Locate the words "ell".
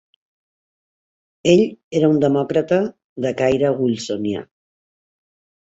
1.53-1.61